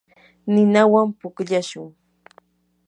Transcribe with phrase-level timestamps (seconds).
[0.53, 1.89] ninawan pukllashun.